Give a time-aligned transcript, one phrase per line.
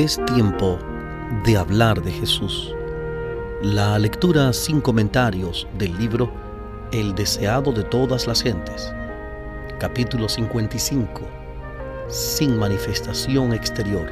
[0.00, 0.78] Es tiempo
[1.44, 2.74] de hablar de Jesús.
[3.60, 6.32] La lectura sin comentarios del libro
[6.90, 8.94] El deseado de todas las gentes.
[9.78, 11.20] Capítulo 55.
[12.08, 14.10] Sin manifestación exterior.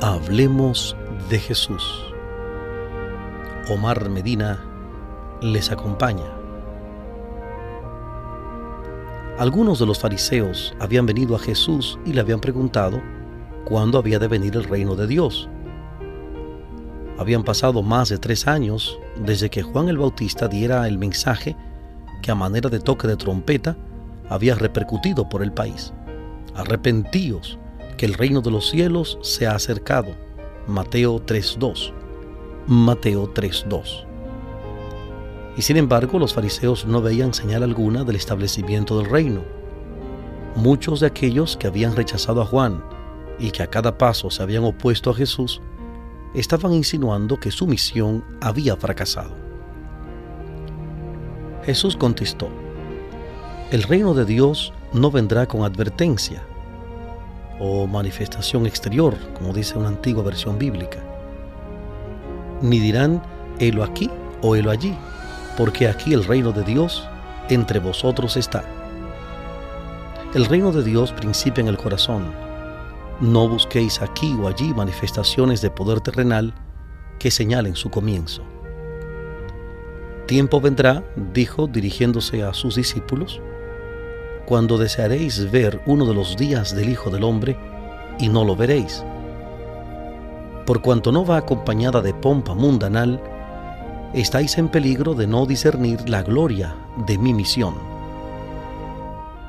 [0.00, 0.96] Hablemos
[1.30, 2.12] de Jesús.
[3.68, 4.64] Omar Medina
[5.42, 6.26] les acompaña.
[9.38, 13.00] Algunos de los fariseos habían venido a Jesús y le habían preguntado
[13.64, 15.48] cuándo había de venir el reino de Dios.
[17.18, 21.56] Habían pasado más de tres años desde que Juan el Bautista diera el mensaje
[22.22, 23.76] que a manera de toque de trompeta
[24.28, 25.92] había repercutido por el país.
[26.54, 27.58] Arrepentíos,
[27.96, 30.08] que el reino de los cielos se ha acercado.
[30.66, 31.92] Mateo 3.2.
[32.66, 34.06] Mateo 3.2.
[35.56, 39.42] Y sin embargo los fariseos no veían señal alguna del establecimiento del reino.
[40.56, 42.82] Muchos de aquellos que habían rechazado a Juan
[43.38, 45.60] y que a cada paso se habían opuesto a Jesús,
[46.34, 49.32] estaban insinuando que su misión había fracasado.
[51.64, 52.48] Jesús contestó,
[53.70, 56.42] el reino de Dios no vendrá con advertencia
[57.58, 60.98] o manifestación exterior, como dice una antigua versión bíblica,
[62.60, 63.22] ni dirán,
[63.58, 64.10] helo aquí
[64.42, 64.94] o helo allí,
[65.56, 67.08] porque aquí el reino de Dios
[67.48, 68.64] entre vosotros está.
[70.34, 72.43] El reino de Dios principia en el corazón,
[73.20, 76.54] no busquéis aquí o allí manifestaciones de poder terrenal
[77.18, 78.42] que señalen su comienzo.
[80.26, 83.40] Tiempo vendrá, dijo dirigiéndose a sus discípulos,
[84.46, 87.56] cuando desearéis ver uno de los días del Hijo del Hombre
[88.18, 89.04] y no lo veréis.
[90.66, 93.22] Por cuanto no va acompañada de pompa mundanal,
[94.14, 96.74] estáis en peligro de no discernir la gloria
[97.06, 97.93] de mi misión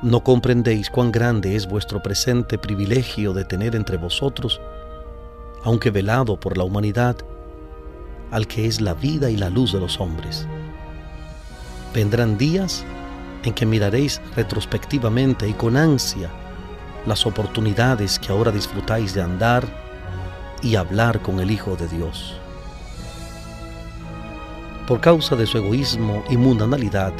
[0.06, 4.60] no comprendéis cuán grande es vuestro presente privilegio de tener entre vosotros,
[5.64, 7.16] aunque velado por la humanidad,
[8.30, 10.46] al que es la vida y la luz de los hombres.
[11.92, 12.84] Vendrán días
[13.42, 16.30] en que miraréis retrospectivamente y con ansia
[17.04, 19.66] las oportunidades que ahora disfrutáis de andar
[20.62, 22.36] y hablar con el Hijo de Dios.
[24.86, 27.12] Por causa de su egoísmo y mundanalidad,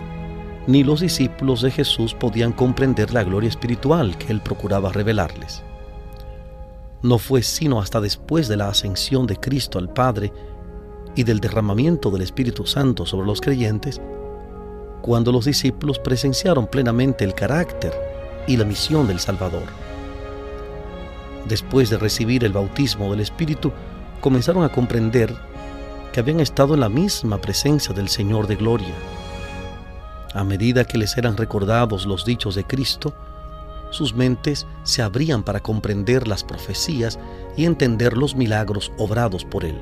[0.67, 5.63] ni los discípulos de Jesús podían comprender la gloria espiritual que él procuraba revelarles.
[7.03, 10.33] No fue sino hasta después de la ascensión de Cristo al Padre
[11.15, 14.01] y del derramamiento del Espíritu Santo sobre los creyentes,
[15.03, 17.93] cuando los discípulos presenciaron plenamente el carácter
[18.49, 19.65] y la misión del Salvador.
[21.49, 23.73] Después de recibir el bautismo del Espíritu,
[24.21, 25.33] comenzaron a comprender
[26.13, 28.95] que habían estado en la misma presencia del Señor de Gloria
[30.37, 33.15] a medida que les eran recordados los dichos de Cristo,
[33.91, 37.19] sus mentes se abrían para comprender las profecías
[37.57, 39.81] y entender los milagros obrados por Él.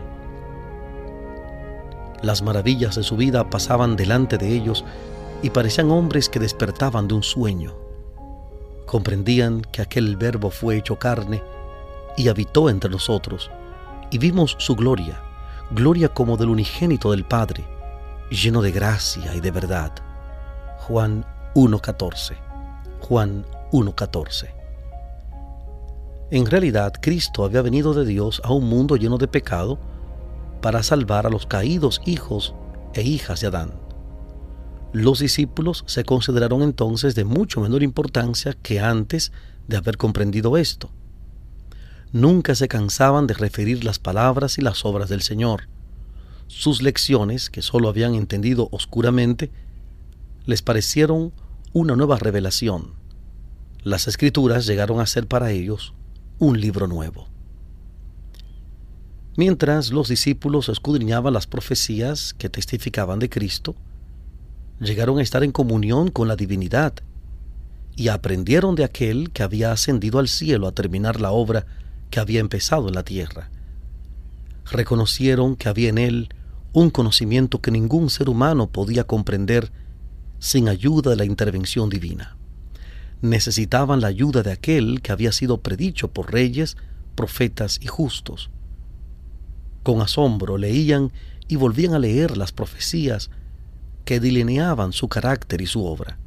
[2.22, 4.84] Las maravillas de su vida pasaban delante de ellos
[5.42, 7.74] y parecían hombres que despertaban de un sueño.
[8.86, 11.42] Comprendían que aquel verbo fue hecho carne
[12.16, 13.50] y habitó entre nosotros,
[14.12, 15.20] y vimos su gloria,
[15.72, 17.64] gloria como del unigénito del Padre,
[18.30, 20.13] lleno de gracia y de verdad.
[20.86, 21.24] Juan
[21.54, 22.36] 1.14.
[23.00, 24.50] Juan 1.14.
[26.30, 29.78] En realidad, Cristo había venido de Dios a un mundo lleno de pecado
[30.60, 32.54] para salvar a los caídos hijos
[32.92, 33.72] e hijas de Adán.
[34.92, 39.32] Los discípulos se consideraron entonces de mucho menor importancia que antes
[39.66, 40.90] de haber comprendido esto.
[42.12, 45.62] Nunca se cansaban de referir las palabras y las obras del Señor.
[46.46, 49.50] Sus lecciones, que sólo habían entendido oscuramente,
[50.46, 51.32] les parecieron
[51.72, 52.92] una nueva revelación.
[53.82, 55.94] Las escrituras llegaron a ser para ellos
[56.38, 57.28] un libro nuevo.
[59.36, 63.74] Mientras los discípulos escudriñaban las profecías que testificaban de Cristo,
[64.80, 66.94] llegaron a estar en comunión con la divinidad
[67.96, 71.66] y aprendieron de aquel que había ascendido al cielo a terminar la obra
[72.10, 73.50] que había empezado en la tierra.
[74.70, 76.28] Reconocieron que había en él
[76.72, 79.72] un conocimiento que ningún ser humano podía comprender
[80.38, 82.36] sin ayuda de la intervención divina.
[83.22, 86.76] Necesitaban la ayuda de aquel que había sido predicho por reyes,
[87.14, 88.50] profetas y justos.
[89.82, 91.12] Con asombro leían
[91.48, 93.30] y volvían a leer las profecías
[94.04, 96.18] que delineaban su carácter y su obra.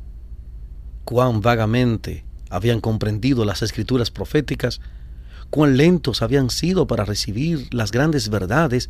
[1.05, 4.81] Cuán vagamente habían comprendido las escrituras proféticas,
[5.49, 8.89] cuán lentos habían sido para recibir las grandes verdades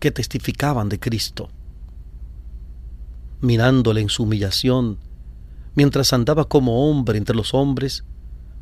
[0.00, 1.50] que testificaban de Cristo
[3.40, 4.98] mirándole en su humillación,
[5.74, 8.04] mientras andaba como hombre entre los hombres,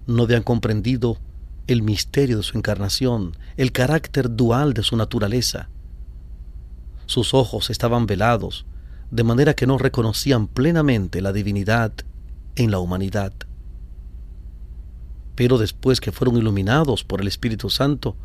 [0.06, 1.18] no habían comprendido
[1.66, 5.68] el misterio de su encarnación, el carácter dual de su naturaleza.
[7.06, 8.66] Sus ojos estaban velados,
[9.10, 11.92] de manera que no reconocían plenamente la divinidad
[12.56, 13.32] en la humanidad.
[15.34, 18.16] Pero después que fueron iluminados por el Espíritu Santo,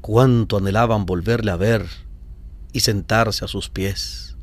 [0.00, 1.86] cuánto anhelaban volverle a ver
[2.72, 4.35] y sentarse a sus pies,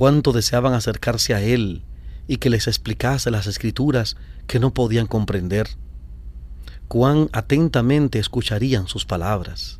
[0.00, 1.82] cuánto deseaban acercarse a Él
[2.26, 4.16] y que les explicase las escrituras
[4.46, 5.68] que no podían comprender,
[6.88, 9.78] cuán atentamente escucharían sus palabras.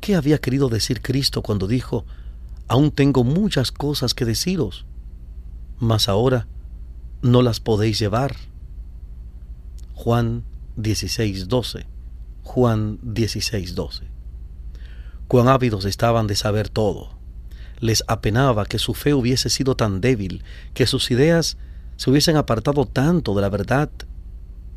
[0.00, 2.06] ¿Qué había querido decir Cristo cuando dijo,
[2.68, 4.86] aún tengo muchas cosas que deciros,
[5.80, 6.46] mas ahora
[7.22, 8.36] no las podéis llevar?
[9.94, 10.44] Juan
[10.76, 11.86] 16:12.
[12.44, 14.04] Juan 16:12.
[15.26, 17.15] Cuán ávidos estaban de saber todo.
[17.80, 20.44] Les apenaba que su fe hubiese sido tan débil,
[20.74, 21.56] que sus ideas
[21.96, 23.90] se hubiesen apartado tanto de la verdad,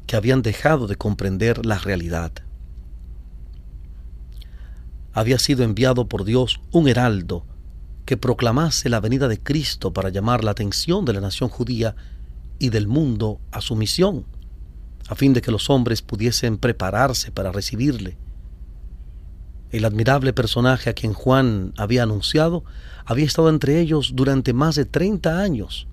[0.06, 2.32] que habían dejado de comprender la realidad.
[5.14, 7.46] Había sido enviado por Dios un heraldo
[8.06, 11.96] que proclamase la venida de Cristo para llamar la atención de la nación judía
[12.58, 14.26] y del mundo a su misión
[15.10, 18.16] a fin de que los hombres pudiesen prepararse para recibirle.
[19.72, 22.64] El admirable personaje a quien Juan había anunciado
[23.06, 25.88] había estado entre ellos durante más de 30 años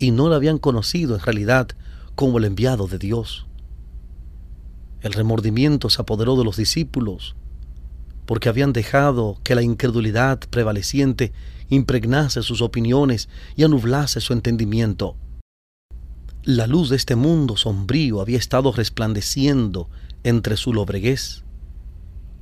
[0.00, 1.68] y no lo habían conocido en realidad
[2.16, 3.46] como el enviado de Dios.
[5.00, 7.36] El remordimiento se apoderó de los discípulos
[8.26, 11.32] porque habían dejado que la incredulidad prevaleciente
[11.68, 15.16] impregnase sus opiniones y anublase su entendimiento.
[16.42, 19.88] La luz de este mundo sombrío había estado resplandeciendo
[20.24, 21.44] entre su lobreguez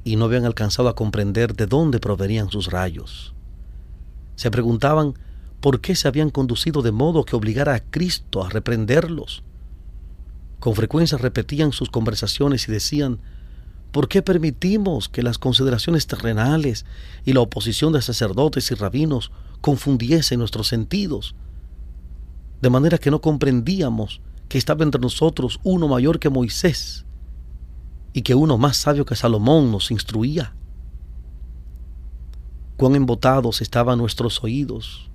[0.06, 3.34] y no habían alcanzado a comprender de dónde provenían sus rayos.
[4.36, 5.14] Se preguntaban
[5.60, 9.42] por qué se habían conducido de modo que obligara a Cristo a reprenderlos.
[10.60, 13.18] Con frecuencia repetían sus conversaciones y decían,
[13.90, 16.86] ¿por qué permitimos que las consideraciones terrenales
[17.24, 21.34] y la oposición de sacerdotes y rabinos confundiesen nuestros sentidos?
[22.60, 27.05] de manera que no comprendíamos que estaba entre nosotros uno mayor que Moisés
[28.16, 30.54] y que uno más sabio que Salomón nos instruía.
[32.78, 35.10] Cuán embotados estaban nuestros oídos,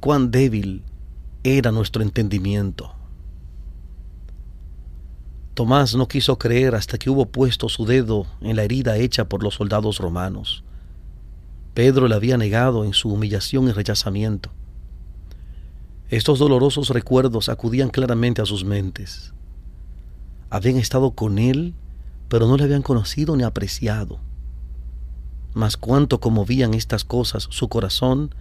[0.00, 0.82] cuán débil
[1.44, 2.90] era nuestro entendimiento.
[5.52, 9.42] Tomás no quiso creer hasta que hubo puesto su dedo en la herida hecha por
[9.42, 10.64] los soldados romanos.
[11.74, 14.48] Pedro le había negado en su humillación y rechazamiento.
[16.08, 19.34] Estos dolorosos recuerdos acudían claramente a sus mentes.
[20.48, 21.74] Habían estado con él,
[22.28, 24.18] pero no le habían conocido ni apreciado.
[25.54, 28.34] Mas cuánto conmovían estas cosas su corazón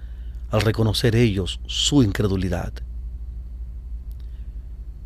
[0.50, 2.74] al reconocer ellos su incredulidad.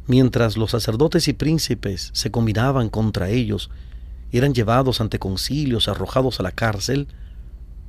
[0.08, 3.70] Mientras los sacerdotes y príncipes se combinaban contra ellos
[4.32, 7.08] y eran llevados ante concilios, arrojados a la cárcel,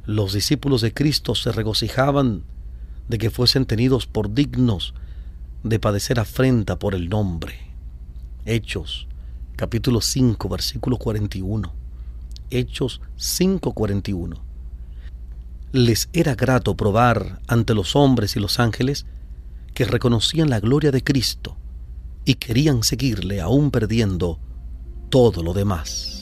[0.05, 2.43] los discípulos de Cristo se regocijaban
[3.09, 4.95] de que fuesen tenidos por dignos
[5.63, 7.55] de padecer afrenta por el nombre.
[8.45, 9.07] Hechos
[9.61, 11.71] capítulo 5 versículo 41.
[12.49, 14.41] Hechos 5:41.
[15.73, 19.05] Les era grato probar ante los hombres y los ángeles
[19.75, 21.59] que reconocían la gloria de Cristo
[22.25, 24.39] y querían seguirle aún perdiendo
[25.11, 26.20] todo lo demás.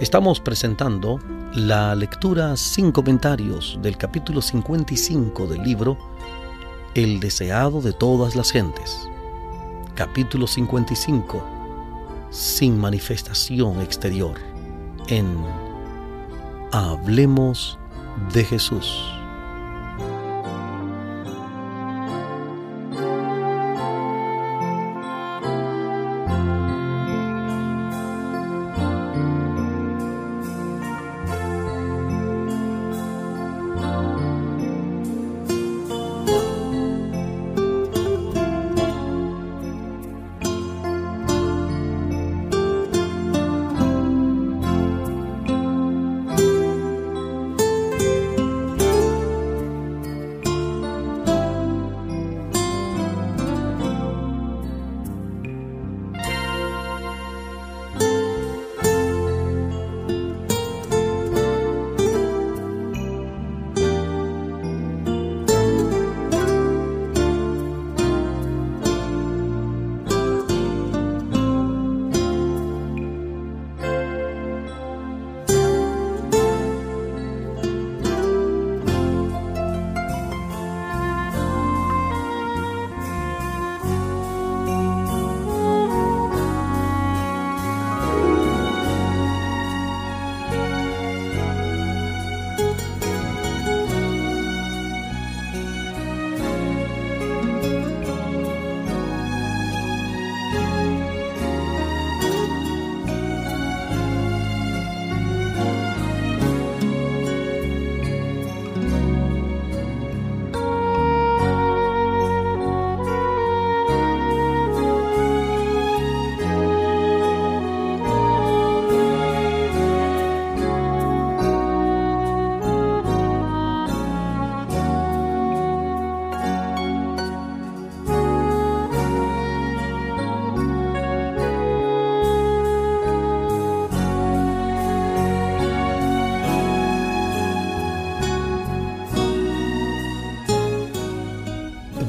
[0.00, 1.20] Estamos presentando
[1.52, 5.98] la lectura sin comentarios del capítulo 55 del libro
[6.94, 9.06] El deseado de todas las gentes.
[9.94, 11.44] Capítulo 55
[12.30, 14.36] Sin manifestación exterior
[15.08, 15.36] en
[16.72, 17.78] Hablemos
[18.32, 19.19] de Jesús.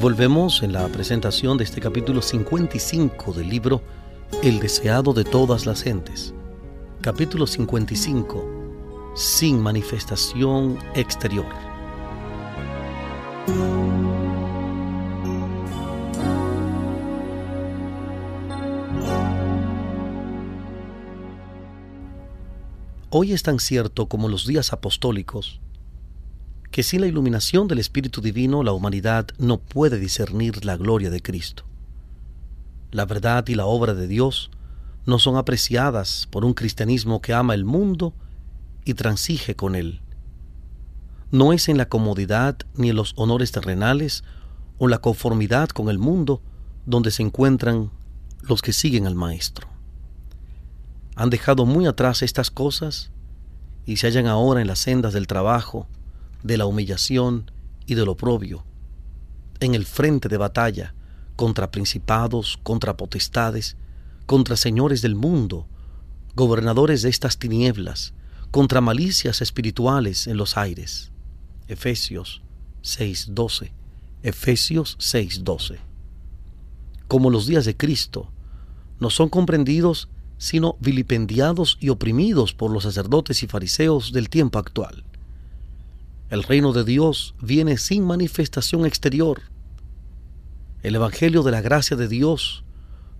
[0.02, 3.82] Volvemos en la presentación de este capítulo 55 del libro
[4.42, 6.34] El deseado de todas las gentes.
[7.00, 9.12] Capítulo 55.
[9.14, 11.46] Sin manifestación exterior.
[23.10, 25.60] Hoy es tan cierto como los días apostólicos
[26.72, 31.20] que sin la iluminación del Espíritu Divino la humanidad no puede discernir la gloria de
[31.20, 31.64] Cristo.
[32.90, 34.50] La verdad y la obra de Dios
[35.04, 38.14] no son apreciadas por un cristianismo que ama el mundo
[38.86, 40.00] y transige con él.
[41.30, 44.24] No es en la comodidad ni en los honores terrenales
[44.78, 46.40] o la conformidad con el mundo
[46.86, 47.90] donde se encuentran
[48.40, 49.68] los que siguen al Maestro.
[51.16, 53.10] Han dejado muy atrás estas cosas
[53.84, 55.86] y se hallan ahora en las sendas del trabajo,
[56.42, 57.50] de la humillación
[57.86, 58.64] y del oprobio,
[59.60, 60.94] en el frente de batalla
[61.36, 63.76] contra principados, contra potestades,
[64.26, 65.66] contra señores del mundo,
[66.34, 68.14] gobernadores de estas tinieblas,
[68.50, 71.10] contra malicias espirituales en los aires.
[71.68, 72.42] Efesios
[72.82, 73.72] 6:12.
[74.22, 75.78] Efesios 6:12.
[77.08, 78.30] Como los días de Cristo,
[79.00, 80.08] no son comprendidos
[80.42, 85.04] sino vilipendiados y oprimidos por los sacerdotes y fariseos del tiempo actual.
[86.32, 89.42] El reino de Dios viene sin manifestación exterior.
[90.82, 92.64] El Evangelio de la gracia de Dios,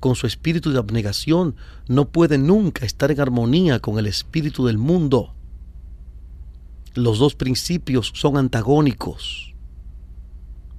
[0.01, 1.55] con su espíritu de abnegación,
[1.89, 5.35] no puede nunca estar en armonía con el espíritu del mundo.
[6.95, 9.53] Los dos principios son antagónicos.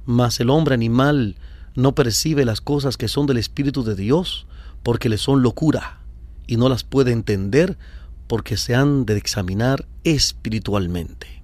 [0.07, 1.35] Mas el hombre animal
[1.75, 4.47] no percibe las cosas que son del Espíritu de Dios
[4.81, 5.99] porque le son locura
[6.47, 7.77] y no las puede entender
[8.25, 11.42] porque se han de examinar espiritualmente.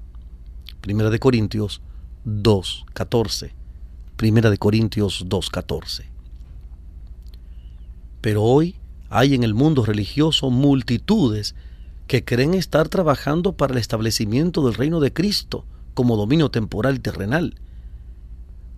[0.90, 1.82] Primera de Corintios
[2.26, 3.52] 2.14.
[4.16, 6.06] Primera de Corintios 2.14.
[8.22, 8.76] Pero hoy
[9.08, 11.54] hay en el mundo religioso multitudes
[12.08, 17.00] que creen estar trabajando para el establecimiento del reino de Cristo como dominio temporal y
[17.02, 17.54] terrenal.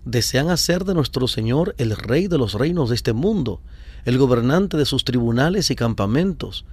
[0.04, 3.62] Desean hacer de nuestro Señor el rey de los reinos de este mundo,
[4.04, 6.66] el gobernante de sus tribunales y campamentos,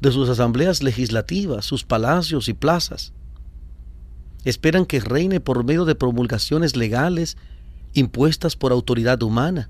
[0.00, 3.12] de sus asambleas legislativas, sus palacios y plazas.
[4.48, 7.36] Esperan que reine por medio de promulgaciones legales
[7.92, 9.68] impuestas por autoridad humana.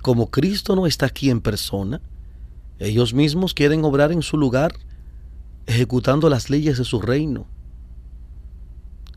[0.00, 2.00] Como Cristo no está aquí en persona,
[2.78, 4.72] ellos mismos quieren obrar en su lugar,
[5.66, 7.46] ejecutando las leyes de su reino.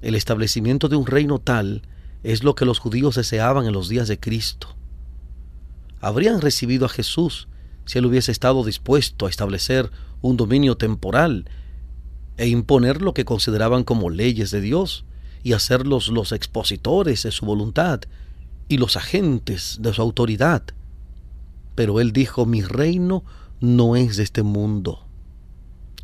[0.01, 1.83] El establecimiento de un reino tal
[2.21, 4.75] es lo que los judíos deseaban en los días de Cristo.
[6.01, 7.47] Habrían recibido a Jesús
[7.85, 11.45] si él hubiese estado dispuesto a establecer un dominio temporal
[12.37, 15.05] e imponer lo que consideraban como leyes de Dios
[15.43, 18.01] y hacerlos los expositores de su voluntad
[18.69, 20.63] y los agentes de su autoridad.
[21.75, 23.23] Pero él dijo, mi reino
[23.59, 25.05] no es de este mundo.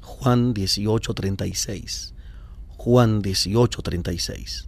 [0.01, 2.13] Juan 18:36.
[2.77, 4.67] Juan 18:36.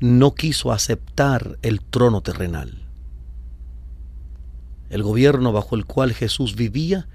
[0.00, 2.86] No quiso aceptar el trono terrenal.
[4.90, 7.08] El gobierno bajo el cual Jesús vivía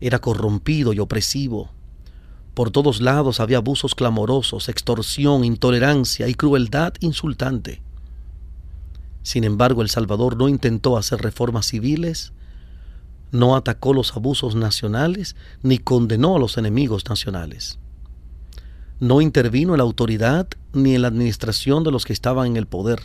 [0.00, 1.70] era corrompido y opresivo
[2.54, 7.82] por todos lados había abusos clamorosos, extorsión, intolerancia y crueldad insultante.
[9.22, 12.32] Sin embargo, el Salvador no intentó hacer reformas civiles,
[13.30, 17.78] no atacó los abusos nacionales, ni condenó a los enemigos nacionales.
[19.00, 22.66] No intervino en la autoridad ni en la administración de los que estaban en el
[22.66, 23.00] poder.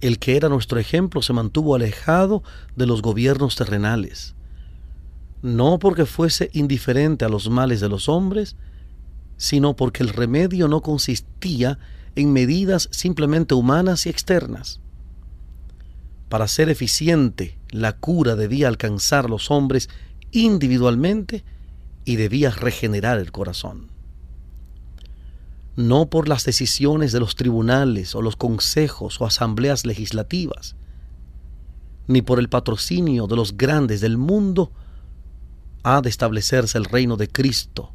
[0.00, 2.42] El que era nuestro ejemplo se mantuvo alejado
[2.76, 4.36] de los gobiernos terrenales
[5.46, 8.56] no porque fuese indiferente a los males de los hombres,
[9.36, 11.78] sino porque el remedio no consistía
[12.16, 14.80] en medidas simplemente humanas y externas.
[16.28, 19.88] Para ser eficiente, la cura debía alcanzar a los hombres
[20.32, 21.44] individualmente
[22.04, 23.88] y debía regenerar el corazón.
[25.76, 30.74] No por las decisiones de los tribunales o los consejos o asambleas legislativas,
[32.08, 34.72] ni por el patrocinio de los grandes del mundo,
[35.88, 37.92] ha de establecerse el reino de Cristo,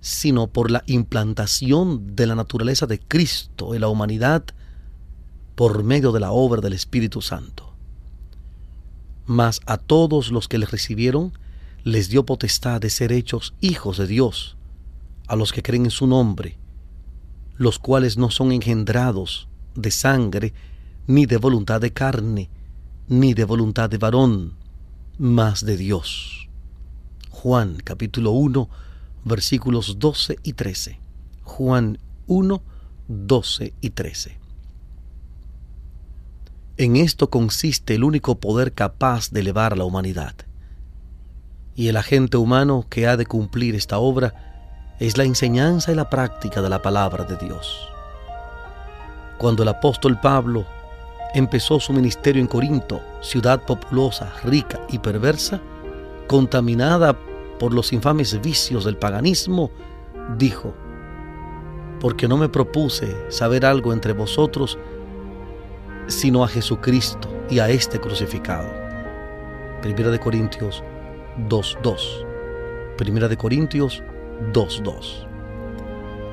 [0.00, 4.44] sino por la implantación de la naturaleza de Cristo en la humanidad
[5.54, 7.74] por medio de la obra del Espíritu Santo.
[9.26, 11.34] Mas a todos los que le recibieron
[11.84, 14.56] les dio potestad de ser hechos hijos de Dios,
[15.26, 16.56] a los que creen en su nombre,
[17.58, 20.54] los cuales no son engendrados de sangre,
[21.06, 22.48] ni de voluntad de carne,
[23.06, 24.54] ni de voluntad de varón,
[25.18, 26.42] mas de Dios.
[27.32, 28.68] Juan capítulo 1
[29.24, 31.00] versículos 12 y 13.
[31.42, 32.62] Juan 1,
[33.08, 34.38] 12 y 13.
[36.76, 40.34] En esto consiste el único poder capaz de elevar la humanidad.
[41.74, 46.10] Y el agente humano que ha de cumplir esta obra es la enseñanza y la
[46.10, 47.88] práctica de la palabra de Dios.
[49.38, 50.66] Cuando el apóstol Pablo
[51.34, 55.60] empezó su ministerio en Corinto, ciudad populosa, rica y perversa,
[56.32, 57.14] contaminada
[57.58, 59.70] por los infames vicios del paganismo,
[60.38, 60.72] dijo,
[62.00, 64.78] porque no me propuse saber algo entre vosotros,
[66.06, 68.66] sino a Jesucristo y a este crucificado.
[69.82, 70.82] Primera de Corintios
[71.50, 72.24] 2.2.
[72.96, 74.02] Primera de Corintios
[74.54, 75.26] 2.2.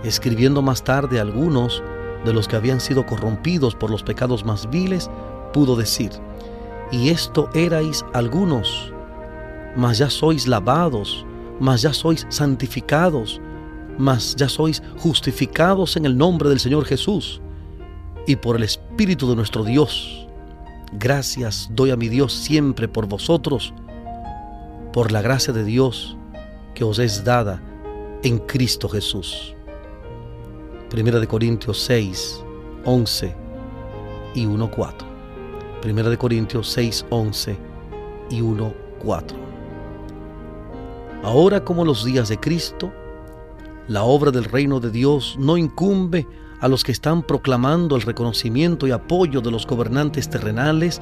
[0.05, 1.83] Escribiendo más tarde algunos
[2.23, 5.11] de los que habían sido corrompidos por los pecados más viles,
[5.51, 6.11] pudo decir,
[6.89, 8.93] y esto erais algunos,
[9.75, 11.25] mas ya sois lavados,
[11.59, 13.41] mas ya sois santificados,
[13.97, 17.41] mas ya sois justificados en el nombre del Señor Jesús
[18.25, 20.27] y por el Espíritu de nuestro Dios.
[20.93, 23.73] Gracias doy a mi Dios siempre por vosotros,
[24.93, 26.17] por la gracia de Dios
[26.73, 27.61] que os es dada
[28.23, 29.55] en Cristo Jesús.
[30.89, 32.43] Primera de Corintios 6,
[32.85, 33.35] 11
[34.33, 35.07] y 1, 4.
[35.81, 37.57] Primera de Corintios 6, 11
[38.31, 39.48] y 1, 4.
[41.23, 42.93] Ahora como los días de Cristo,
[43.87, 46.25] la obra del reino de Dios no incumbe
[46.61, 51.01] a los que están proclamando el reconocimiento y apoyo de los gobernantes terrenales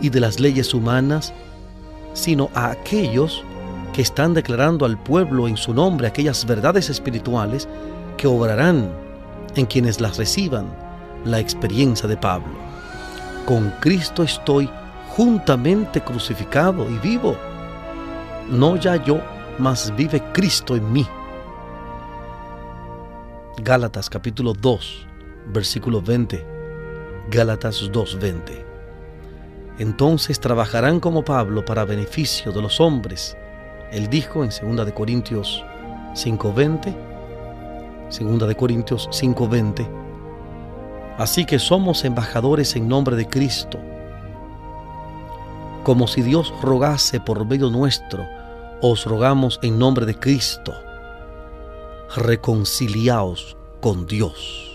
[0.00, 1.34] y de las leyes humanas,
[2.14, 3.42] sino a aquellos
[3.92, 7.68] que están declarando al pueblo en su nombre aquellas verdades espirituales
[8.16, 8.90] que obrarán
[9.56, 10.66] en quienes las reciban
[11.24, 12.54] la experiencia de Pablo.
[13.46, 14.70] Con Cristo estoy
[15.08, 17.36] juntamente crucificado y vivo.
[18.48, 19.20] No ya yo,
[19.60, 21.06] mas vive Cristo en mí.
[23.58, 25.06] Gálatas capítulo 2,
[25.52, 26.44] versículo 20.
[27.30, 28.64] Gálatas 2:20.
[29.78, 33.36] Entonces trabajarán como Pablo para beneficio de los hombres.
[33.92, 35.62] Él dijo en 2 de Corintios
[36.14, 36.94] 5:20
[38.08, 39.86] Segunda de Corintios 5:20.
[41.18, 43.78] Así que somos embajadores en nombre de Cristo,
[45.84, 48.26] como si Dios rogase por medio nuestro,
[48.82, 50.72] os rogamos en nombre de Cristo,
[52.16, 54.66] reconciliaos con Dios.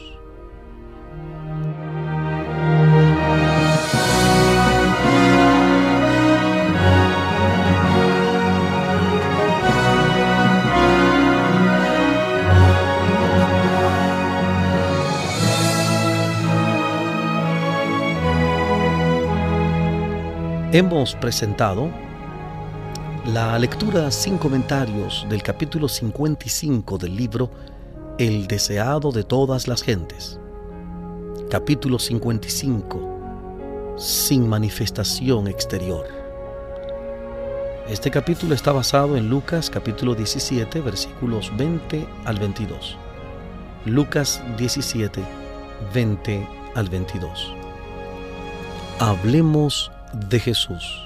[20.72, 21.90] Hemos presentado
[23.26, 27.50] la lectura sin comentarios del capítulo 55 del libro
[28.20, 30.40] El deseado de todas las gentes.
[31.50, 33.96] Capítulo 55.
[33.98, 36.06] Sin manifestación exterior.
[37.90, 42.96] Este capítulo está basado en Lucas capítulo 17 versículos 20 al 22.
[43.86, 45.24] Lucas 17,
[45.94, 47.54] 20 al 22.
[49.00, 49.92] Hablemos
[50.30, 51.06] de Jesús.